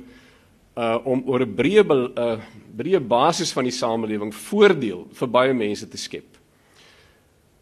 [0.77, 2.39] uh om oor 'n breë 'n uh,
[2.77, 6.36] breë basis van die samelewing voordeel vir baie mense te skep.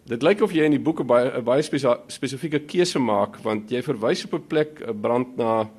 [0.05, 3.81] Dit lyk of jy in die boeke baie 'n baie spesifieke keuse maak want jy
[3.81, 5.69] verwys op 'n plek 'n brand na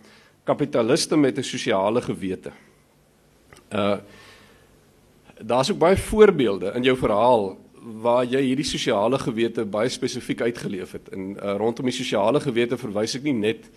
[0.44, 2.50] kapitaliste met 'n sosiale gewete.
[3.72, 3.98] Uh
[5.36, 7.58] daar's ook baie voorbeelde in jou verhaal
[8.02, 11.08] waar jy hierdie sosiale gewete baie spesifiek uitgeleef het.
[11.08, 13.70] En uh, rondom die sosiale gewete verwys ek nie net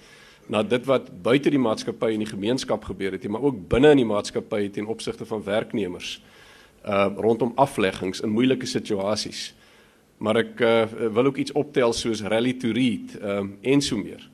[0.48, 3.92] na dit wat buite die maatskappy en die gemeenskap gebeur het nie, maar ook binne
[3.92, 6.22] in die maatskappy ten opsigte van werknemers.
[6.86, 9.54] Uh rondom afleggings in moeilike situasies.
[10.20, 14.26] Maar ek uh, wil ook iets optel soos rally to read um, en so meer.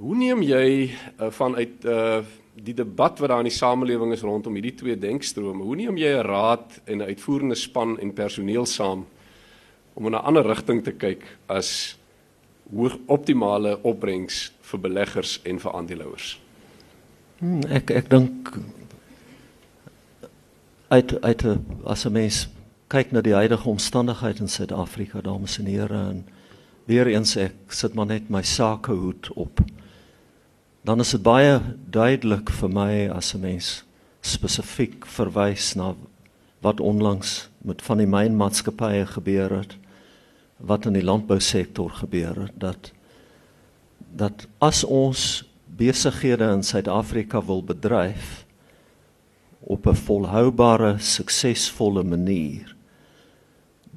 [0.00, 4.54] Hoe neem jy uh, vanuit uh die debat wat daar in die samelewing is rondom
[4.58, 5.64] hierdie twee denkstrome.
[5.64, 9.06] Hoe neem jy 'n raad en 'n uitvoerende span en personeel saam
[9.94, 11.98] om in 'n ander rigting te kyk as
[12.70, 16.40] hoe optimale opbrengs vir beleggers en vir aandeelhouers?
[17.38, 18.52] Hmm, ek ek dink
[20.88, 22.48] uit uit 'n mens
[22.92, 26.18] kyk na die huidige omstandighede in Suid-Afrika, dames en here en
[26.84, 29.62] weer eens ek sit maar net my sakehoed op.
[30.84, 31.54] Dan is dit baie
[31.88, 33.84] duidelik vir my as 'n mens
[34.20, 35.94] spesifiek verwys na
[36.60, 39.76] wat onlangs met van die mynmaatskappye gebeur het
[40.58, 42.92] wat in die landbousektor gebeur het dat
[44.14, 48.44] dat as ons besighede in Suid-Afrika wil bedryf
[49.60, 52.76] op 'n volhoubare suksesvolle manier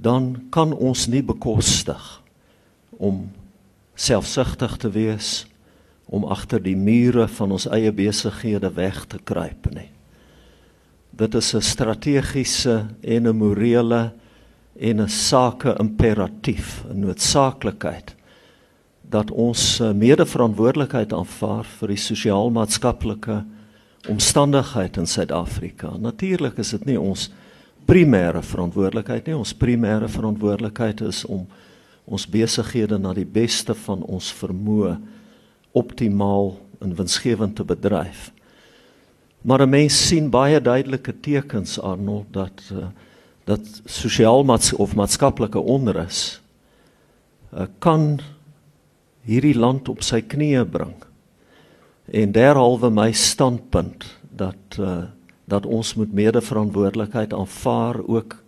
[0.01, 2.21] dan kan ons nie bekostig
[2.97, 3.31] om
[3.95, 5.45] selfsugtig te wees
[6.05, 9.89] om agter die mure van ons eie besighede weg te kruip nie.
[11.15, 14.13] Dit is 'n strategiese en 'n morele
[14.79, 18.15] en 'n sake imperatief, 'n noodsaaklikheid
[19.09, 23.43] dat ons uh, mede-verantwoordelikheid aanvaar vir die sosiaal-maatskaplike
[24.09, 25.97] omstandigheid in Suid-Afrika.
[25.97, 27.29] Natuurlik is dit nie ons
[27.85, 29.37] primêre verantwoordelikheid nie.
[29.37, 31.45] Ons primêre verantwoordelikheid is om
[32.05, 34.95] ons besighede na die beste van ons vermoë
[35.75, 38.31] optimaal en winsgewend te bedryf.
[39.41, 42.87] Maar 'n mens sien baie duidelike tekens Arnold dat uh,
[43.45, 44.45] dat sosiaal
[44.77, 46.41] of maatskaplike onrus
[47.53, 48.19] uh, kan
[49.21, 50.95] hierdie land op sy knieë bring.
[52.05, 55.03] En derhalwe my standpunt dat uh,
[55.45, 58.43] dat ons moet mede-verantwoordelikheid aanvaar ook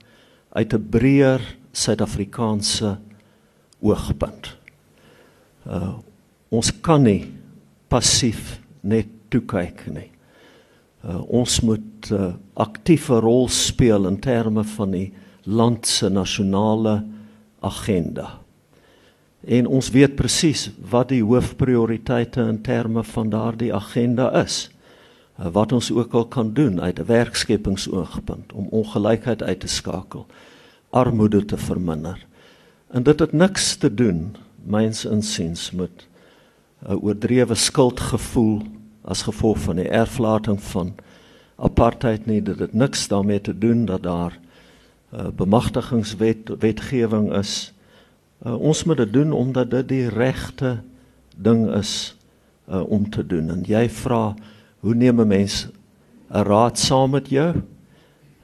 [0.49, 2.97] uit 'n breër Suid-Afrikaanse
[3.79, 4.57] oogpunt.
[5.67, 5.93] Uh
[6.49, 7.27] ons kan nie
[7.87, 10.11] passief net toe kyk nie.
[11.03, 17.03] Uh ons moet 'n uh, aktiewe rol speel in terme van die land se nasionale
[17.59, 18.39] agenda.
[19.47, 24.69] En ons weet presies wat die hoofprioriteite in terme van daardie agenda is.
[25.37, 30.25] Wat ons ook al kan doen uit 'n werkskepingsoogpunt om ongelykheid uit te skakel,
[30.89, 32.25] armoede te verminder.
[32.87, 36.07] En dit het niks te doen, myns insiens, met
[36.87, 38.61] 'n oordrewe skuldgevoel
[39.01, 40.95] as gevolg van die erflating van
[41.55, 42.41] apartheid nie.
[42.41, 44.39] Dit het niks daarmee te doen dat daar
[45.11, 47.73] 'n uh, bemagtigingswet wetgewing is.
[48.45, 50.79] Uh, ons moet dit doen omdat dit die regte
[51.35, 52.15] ding is
[52.69, 53.49] uh, om te doen.
[53.49, 54.35] En jy vra
[54.87, 55.67] hoe neem 'n mens
[56.31, 57.51] 'n raad saam met jou?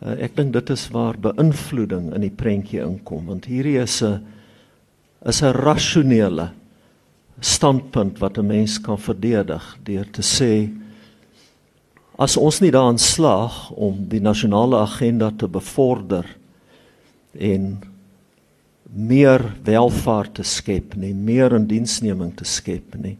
[0.03, 4.19] Uh, ek dink dit is waar beïnvloeding in die prentjie inkom want hierdie is 'n
[5.25, 6.51] is 'n rasionele
[7.39, 10.69] standpunt wat 'n mens kan verdedig deur te sê
[12.19, 16.25] as ons nie daarin slaag om die nasionale agenda te bevorder
[17.33, 17.81] en
[18.93, 23.17] meer welvaart te skep nie, meer indiensneming te skep nie,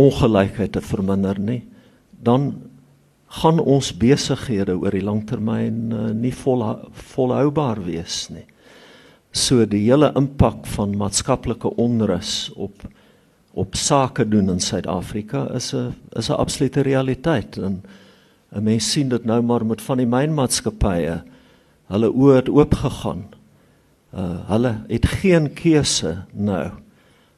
[0.00, 1.60] ongelykheid te verminder nie,
[2.22, 2.54] dan
[3.40, 6.64] gaan ons besighede oor die langtermyn uh, nie vol
[7.14, 8.46] volhoubaar wees nie.
[9.30, 12.82] So die hele impak van maatskaplike onrus op
[13.58, 17.82] op sake doen in Suid-Afrika is 'n is 'n absolute realiteit en
[18.52, 21.22] 'n mens sien dit nou maar met van die mynmaatskappye.
[21.86, 23.24] Hulle oë het oop gegaan.
[24.14, 26.70] Uh hulle het geen keuse nou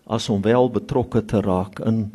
[0.06, 2.12] as om wel betrokke te raak in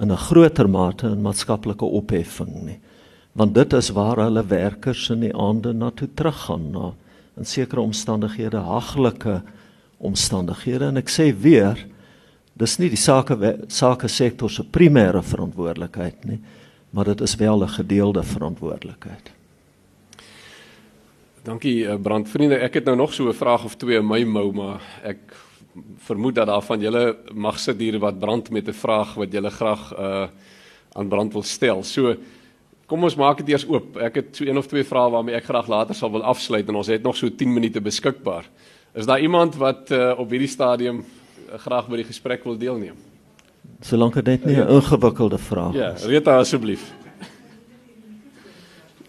[0.00, 2.78] in 'n groter mate in maatskaplike opheffing nie.
[3.32, 6.92] Want dit is waar hulle werkers in die aande na toe teruggaan na
[7.36, 9.42] in sekere omstandighede haglike
[9.98, 11.86] omstandighede en ek sê weer
[12.56, 13.36] dis nie die sake
[13.68, 16.40] sake sektor se primêre verantwoordelikheid nie
[16.90, 19.32] maar dit is wel 'n gedeelde verantwoordelikheid.
[21.42, 24.52] Dankie eh, brandvriende ek het nou nog so 'n vraag of twee in my mou
[24.52, 25.18] maar ek
[26.06, 29.50] vermoed dat daar van julle mag sit hier wat brand met 'n vraag wat julle
[29.50, 30.26] graag uh
[30.96, 31.82] aan brand wil stel.
[31.82, 32.14] So
[32.86, 33.96] kom ons maak dit eers oop.
[33.96, 36.74] Ek het so een of twee vrae waarmee ek graag later sal wil afsluit en
[36.74, 38.44] ons het nog so 10 minute beskikbaar.
[38.94, 42.96] Is daar iemand wat uh op hierdie stadium uh, graag by die gesprek wil deelneem?
[43.80, 46.02] Solank dit net nie 'n ingewikkelde vraag ja, is.
[46.02, 46.94] Ja, Rita asseblief.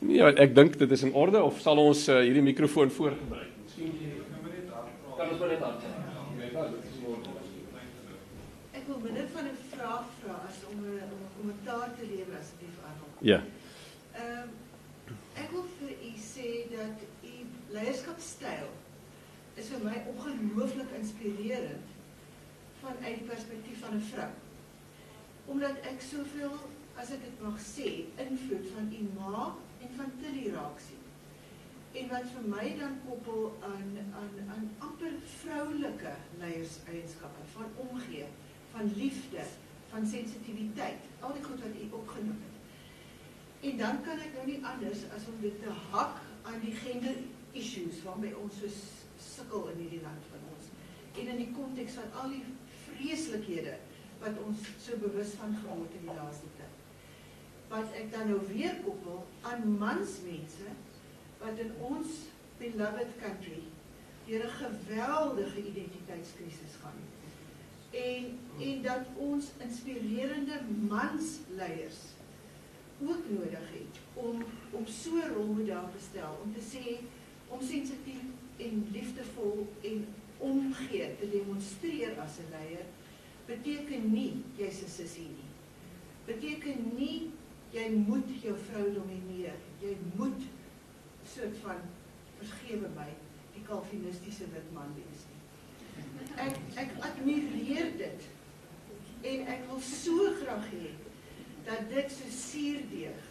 [0.08, 3.50] Ja, ek dink dit is in orde of sal ons uh, hierdie mikrofoon voorgebruik?
[3.64, 3.92] Miskien
[5.18, 5.97] kan ons maar net aan.
[8.88, 12.78] Wil minder van 'n vraag vra as om 'n om 'n kommentaar te lewer asseblief
[13.02, 13.12] hom.
[13.20, 13.44] Ja.
[14.14, 14.50] Ehm um,
[15.44, 17.36] ek wil vir u sê dat u
[17.76, 18.70] leierskapstyl
[19.54, 21.88] is vir my ongelooflik inspirerend
[22.82, 24.32] vanuit die perspektief van 'n vrou.
[25.46, 26.56] Omdat ek soveel
[26.96, 27.90] as ek dit mag sê,
[28.28, 31.04] invloed van u ma en van Tilly raak sien.
[31.92, 38.26] En wat vir my dan koppel aan aan aan amper vroulike leierseienskappe van omgee
[38.72, 39.44] van liefde,
[39.90, 42.56] van sensitiwiteit, al die goed wat u opgenoem het.
[43.70, 47.18] En dan kan ek nou nie anders as om dit te hak aan die gender
[47.58, 48.70] issues waarmee ons so
[49.18, 50.70] sukkel in hierdie land van ons.
[51.18, 52.44] En in die konteks van al die
[52.86, 53.78] vreeslikhede
[54.22, 56.76] wat ons so bewus van geword het in die laaste tyd.
[57.72, 60.76] Wat ek dan nou weer koppel aan mansmense
[61.42, 62.22] wat in ons
[62.62, 63.64] beloved country
[64.28, 66.98] 'n geweldige identiteitskrisis gaan
[67.92, 70.60] en en dat ons inspirerende
[70.90, 72.00] mansleiers
[73.02, 77.00] ook nodig het om om so rolmodel te stel om te sê
[77.48, 78.24] om sensitief
[78.58, 80.08] en liefdevol en
[80.38, 82.86] omgee te demonstreer as 'n leier
[83.46, 85.52] beteken nie jy's 'n sussie nie.
[86.26, 87.32] Beteken nie
[87.72, 89.56] jy moet jou vrou domineer.
[89.82, 90.42] Jy moet
[91.34, 91.80] soort van
[92.38, 93.10] vergewe my
[93.54, 95.37] die kalvinistiese wit man wees nie
[96.48, 98.28] ek ek admireer dit
[99.78, 100.92] wil so graag hê
[101.66, 103.26] dat dit so suurdeeg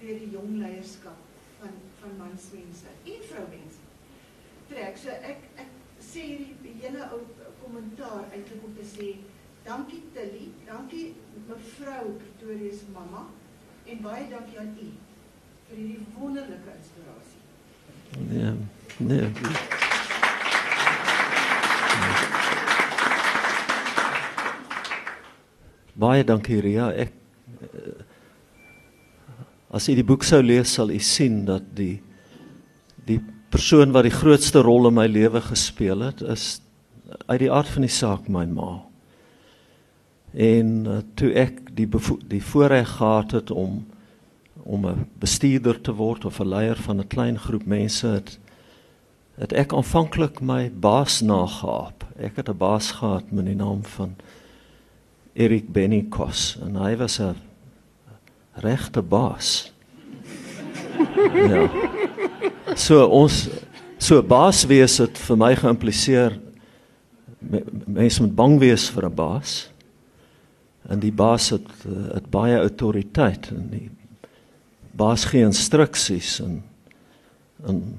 [0.00, 1.18] deur die jong leierskap
[1.60, 3.80] van van mansmense en vroumense
[4.68, 4.98] trek.
[4.98, 5.70] So ek ek
[6.02, 7.20] sê hierdie hele ou
[7.62, 9.12] kommentaar eintlik om te sê
[9.66, 11.14] dankie Tilly, dankie
[11.48, 13.28] mevrou Pretoria se mamma
[13.86, 14.90] en baie dankie aan u
[15.70, 17.42] vir hierdie wonderlike inspirasie.
[18.28, 18.54] Nee.
[18.98, 19.91] Nee.
[26.02, 26.88] Baie dankie Ria.
[26.90, 27.12] Ek
[27.62, 27.92] eh,
[29.70, 32.00] as jy die boek sou lees sal jy sien dat die
[33.06, 33.20] die
[33.52, 36.60] persoon wat die grootste rol in my lewe gespeel het is
[37.28, 38.80] uit die aard van die saak my ma.
[40.32, 41.86] En uh, toe ek die
[42.30, 43.82] die voorreg gehad het om
[44.62, 48.38] om 'n bestuurder te word of 'n leier van 'n klein groep mense het
[49.38, 52.04] het ek aanvanklik my baas nageaap.
[52.18, 54.16] Ek het 'n baas gehad met die naam van
[55.34, 57.36] Erik Benikos en hy was 'n
[58.60, 59.72] regte baas.
[61.52, 61.68] ja.
[62.76, 63.48] So ons
[63.98, 66.38] so baas wees het vir my geïmpliseer
[67.86, 69.70] mense moet bang wees vir 'n baas.
[70.88, 71.68] En die baas het
[72.14, 73.90] het baie autoriteit en die
[74.92, 76.62] baas gee instruksies en
[77.66, 77.98] en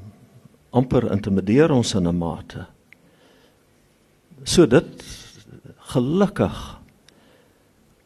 [0.69, 2.65] amper intimideer ons in 'n mate.
[4.43, 5.03] So dit
[5.77, 6.82] gelukkig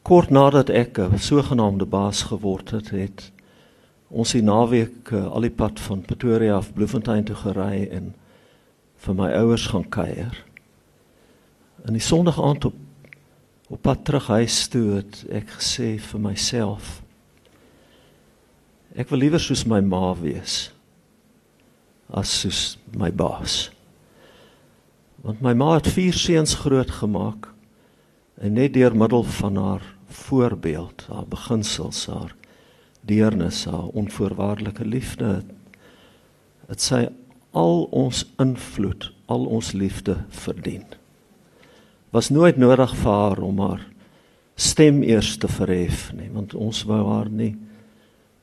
[0.08, 3.32] kort nadat ek 'n sogenaamde baas geword het, het
[4.08, 8.14] ons die naweek uh, al die pad van Pretoria af Bloemfontein toe gery en
[8.96, 10.44] vir my ouers gaan kuier.
[11.84, 12.74] In die Sondag aand op
[13.68, 17.02] op pad terug huis toe het ek gesê vir myself
[18.96, 20.72] Ek wil liewer soos my ma wees
[22.08, 23.70] as soos my baas.
[25.20, 27.52] Want my ma het vier seuns grootgemaak
[28.40, 32.34] en net deur middel van haar voorbeeld, haar beginsels, haar
[33.00, 35.42] deernis, haar onvoorwaardelike liefde
[36.68, 37.06] het sy
[37.56, 40.84] al ons invloed, al ons liefde verdien.
[42.12, 43.86] Was nooit nodig vir haar om haar
[44.58, 47.54] stem eers te verhef nie, want ons wou haar nie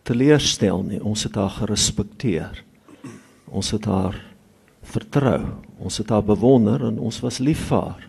[0.06, 1.02] teleurstel nie.
[1.02, 2.62] Ons het haar gerespekteer.
[3.50, 4.18] Ons het haar
[4.86, 5.42] vertrou.
[5.82, 8.06] Ons het haar bewonder en ons was lief vir haar.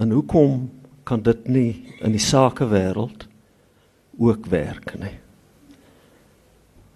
[0.00, 0.68] En hoekom
[1.04, 3.26] kan dit nie in die sakewêreld
[4.18, 5.18] ook werk nie?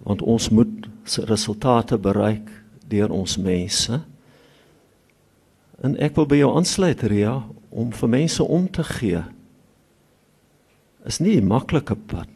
[0.05, 0.89] Want ons moet
[1.25, 2.49] resultate bereik
[2.87, 4.01] deur ons mense.
[5.81, 7.39] En ek wil by jou aansluit Ria
[7.69, 9.23] om vir mense om te gee.
[11.05, 12.29] Is nie 'n maklike pad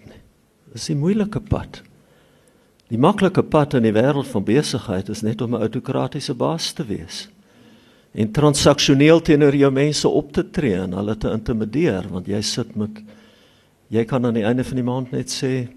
[0.72, 1.82] Dis 'n moeilike pad.
[2.88, 6.86] Die maklike pad in die wêreld van besigheid is net om 'n autokratiese baas te
[6.86, 7.30] wees
[8.14, 12.76] en transaksioneel teenoor jou mense op te tree en hulle te intimideer want jy sit
[12.80, 13.01] met
[13.93, 15.68] jy kan aan die einde van die maand net sê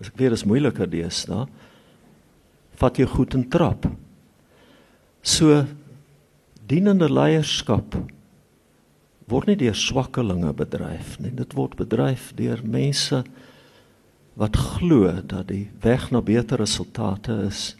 [0.00, 1.44] as ek weet dis moeiliker dis, da.
[2.80, 3.84] Vat jy goed en trap.
[5.20, 5.64] So
[6.70, 7.98] dienende leierskap
[9.30, 11.32] word nie deur swakkelinge bedryf nie.
[11.36, 13.22] Dit word bedryf deur mense
[14.40, 17.74] wat glo dat die weg na beter resultate is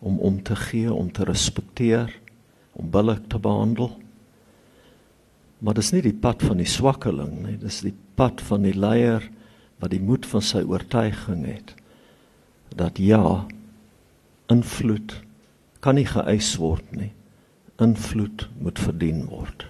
[0.00, 2.12] om om te gee, om te respekteer,
[2.72, 3.92] om billik te behandel.
[5.60, 9.26] Maar dis nie die pad van die swakkeling nie, dis die pad van die leier
[9.80, 11.74] wat die moed van sy oortuiging het
[12.76, 13.48] dat ja,
[14.52, 15.16] invloed
[15.82, 17.10] kan nie geëis word nie.
[17.82, 19.64] Invloed moet verdien word.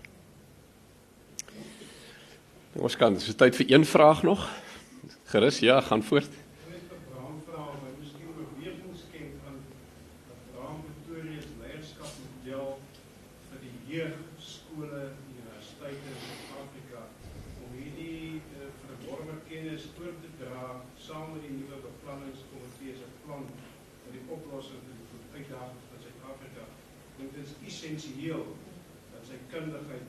[2.76, 4.44] Ons kan, dis tyd vir een vraag nog.
[5.32, 6.34] Gerus, ja, gaan voort.
[13.90, 15.00] jeugskole,
[15.34, 17.00] universiteite in Suid-Afrika
[17.64, 20.76] om hierdie uh, verworwe kennis oor te dra
[21.06, 23.48] saam met die nuwe beplanningskomitee se plan
[24.04, 26.68] vir die oplossing vir die uitdagings van Suid-Afrika.
[27.18, 28.46] Dit is essensieel
[29.10, 30.06] dat sy kundigheid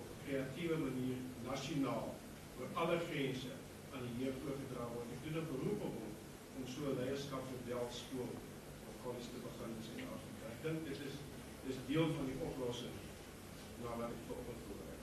[0.00, 2.14] op 'n kreatiewe manier nasionaal
[2.60, 3.52] oor alle grense
[3.92, 5.12] aan die jeug oorgedra word.
[5.18, 6.14] Ek doen 'n beroep op hom
[6.56, 8.32] om so 'n leierskapsmodel skool
[8.88, 10.44] of kollege te begin in Suid-Afrika.
[10.54, 11.20] Ek dink dit is
[11.68, 12.96] dis deel van die oplossing
[13.82, 14.98] na wat ek vir oggend voorberei.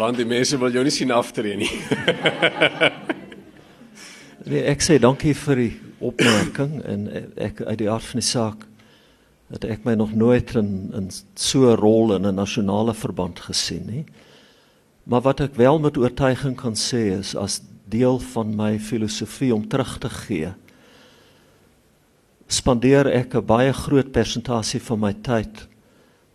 [0.00, 1.68] Brand die mense wil jou nie sien aftree nie.
[4.48, 5.74] nee, ek sê dankie vir die
[6.08, 7.02] opmerking en
[7.36, 8.64] ek uit die hart van die saak
[9.52, 13.84] dat ek my nog nooit in in so 'n rol in 'n nasionale verband gesien
[13.90, 14.06] nie.
[15.04, 19.68] Maar wat ek wel met oortuiging kan sê is as deel van my filosofie om
[19.68, 20.54] terug te gee.
[22.48, 25.68] spandeer ek 'n baie groot persentasie van my tyd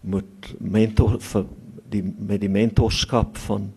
[0.02, 1.46] met mentor vir
[1.96, 3.72] die met die mentorskap van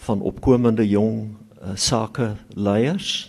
[0.00, 3.28] van opkomende jong uh, sake leiers.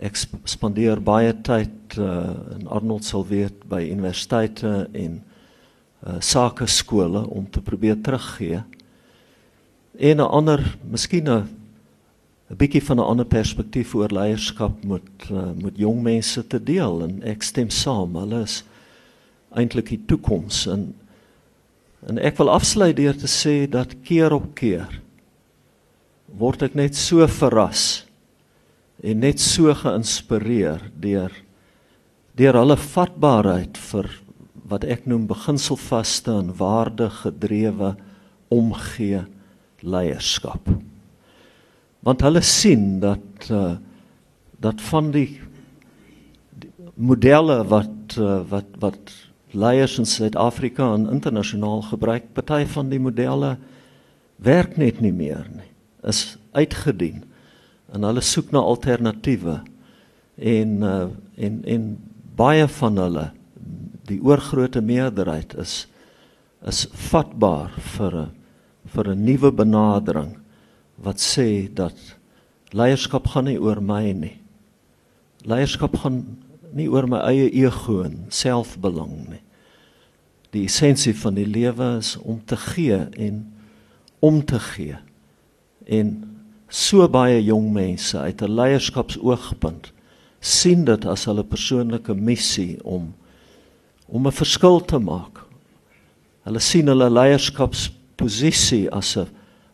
[0.00, 0.16] Ek
[0.48, 7.44] spandeer baie tyd uh, in Arnold sal weet by universiteite en uh, sake skole om
[7.52, 8.62] te probeer teruggee.
[9.98, 11.48] En 'n ander, miskien 'n
[12.48, 17.02] 'n bietjie van 'n ander perspektief oor leierskap met uh, met jong mense te deel
[17.02, 18.64] en ek stem saam, hulle is
[19.52, 20.94] eintlik die toekoms en
[22.06, 25.00] en ek wil afsluit deur te sê dat keer op keer
[26.38, 28.04] word ek net so verras
[29.02, 31.34] en net so geïnspireer deur
[32.38, 34.10] deur hulle vatbaarheid vir
[34.68, 37.94] wat ek noem beginselvaste en waardegedrewe
[38.52, 39.24] omgee
[39.80, 40.68] leierskap.
[42.04, 43.76] Want hulle sien dat uh,
[44.58, 45.38] dat van die,
[46.58, 49.14] die modelle wat uh, wat wat
[49.52, 53.56] leiers in Suid-Afrika en internasionaal gebruik, party van die modelle
[54.36, 55.70] werk net nie meer nie.
[56.06, 57.24] Is uitgedien.
[57.92, 59.60] En hulle soek na alternatiewe.
[60.38, 61.86] En uh, en en
[62.38, 63.30] baie van hulle
[64.08, 65.86] die oorgrootste meerderheid is
[66.66, 68.30] is vatbaar vir 'n
[68.94, 70.38] vir 'n nuwe benadering
[70.96, 71.94] wat sê dat
[72.72, 74.36] leierskap gaan nie oor my nie.
[75.44, 76.38] Leierskap gaan
[76.72, 79.42] nie oor my eie ego en selfbelang nie.
[80.50, 83.44] Die essensie van die lewe is om te gee en
[84.24, 84.96] om te gee.
[85.86, 86.14] En
[86.68, 89.92] so baie jong mense uit 'n leierskapsoogpunt
[90.40, 93.14] sien dit as hulle persoonlike missie om
[94.06, 95.44] om 'n verskil te maak.
[96.44, 99.28] Hulle sien hulle leierskapsposisie as 'n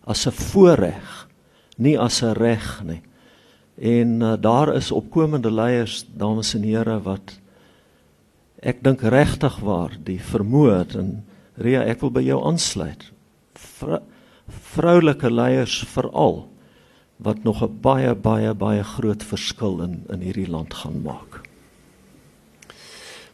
[0.07, 1.29] as 'n voorreg,
[1.77, 3.03] nie as 'n reg nie.
[3.75, 7.39] En uh, daar is opkomende leiers, dames en here, wat
[8.65, 13.05] ek dink regtig waar die vermoë het en Ria, ek wil by jou aansluit.
[13.55, 14.01] Vrou,
[14.75, 16.49] vroulike leiers veral
[17.23, 21.41] wat nog 'n baie baie baie groot verskil in in hierdie land gaan maak.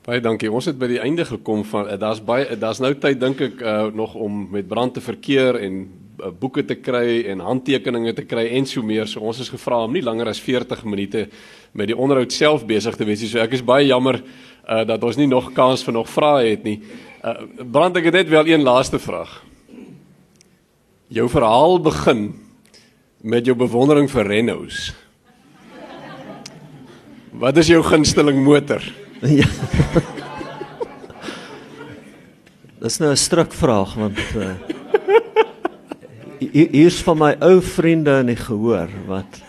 [0.05, 0.53] Baie dankie.
[0.53, 3.87] Ons het by die einde gekom van daar's baie daar's nou tyd dink ek uh,
[3.93, 5.89] nog om met brand te verkeer en
[6.41, 9.09] boeke te kry en handtekeninge te kry en so meer.
[9.09, 11.27] So ons is gevra om nie langer as 40 minute
[11.73, 13.31] met die onderhoud self besig te wees nie.
[13.33, 16.65] So ek is baie jammer uh, dat ons nie nog kans vir nog vrae het
[16.67, 16.79] nie.
[17.21, 19.43] Uh, brand ek het net wel een laaste vraag.
[21.11, 22.29] Jou verhaal begin
[23.21, 24.93] met jou bewondering vir Renaults.
[27.41, 28.83] Wat is jou gunsteling motor?
[29.21, 29.49] Ja.
[32.81, 34.57] Dis nou 'n stryk vraag want uh,
[36.41, 39.41] hier's van my ou vriende in die gehoor wat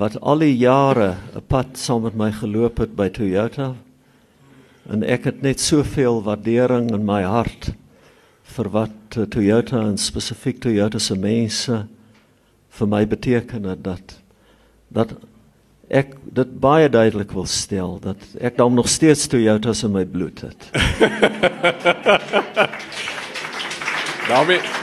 [0.00, 3.74] wat al die jare 'n pad saam met my geloop het by Toyota
[4.90, 7.72] en ek het net soveel waardering in my hart
[8.56, 11.86] vir wat Toyota en spesifiek Toyota se mense
[12.78, 14.16] vir my beteken het dat
[14.88, 15.14] dat
[15.90, 20.40] ek dit baie duidelik wil stel dat ek dan nog steeds Toyota in my bloed
[20.40, 20.70] het.
[24.30, 24.79] daarmee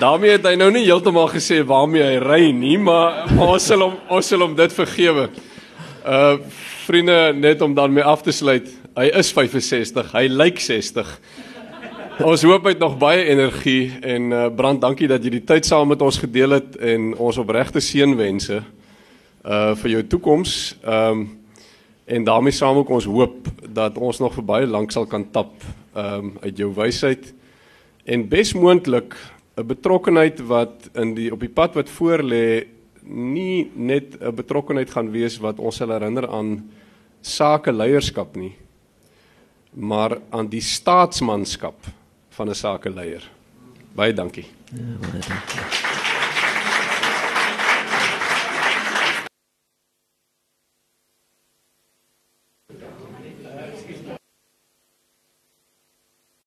[0.00, 3.96] daarmee het hy nou nie heeltemal gesê waarmee hy ry nie, maar ons sal hom
[4.12, 5.28] ons sal hom dit vergewe.
[6.04, 6.36] Uh
[6.84, 8.66] vriende, net om dan mee af te sluit.
[8.92, 11.08] Hy is 65, hy lyk 60.
[12.28, 15.64] Ons hoop hy het nog baie energie en uh, Brand, dankie dat jy die tyd
[15.64, 20.74] saam met ons gedeel het en ons opregte seënwense uh vir jou toekoms.
[20.82, 21.24] Ehm um,
[22.04, 25.54] en daarmee saam ook ons hoop dat ons nog vir baie lank sal kan tap
[25.94, 27.32] ehm um, uit jou wysheid
[28.04, 29.16] en besmoontlik
[29.56, 32.66] 'n betrokkenheid wat in die op die pad wat voor lê
[33.02, 36.70] nie net 'n betrokkenheid gaan wees wat ons sal herinner aan
[37.20, 38.56] sake leierskap nie
[39.74, 41.74] maar aan die staatsmanskap
[42.30, 43.30] van 'n sakeleier.
[43.94, 44.46] Baie dankie.
[44.72, 45.83] Ja, baie dankie.